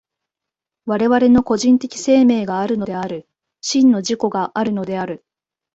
[0.87, 3.27] 我々の個人的生命があるのである、
[3.61, 5.23] 真の自己があるのである。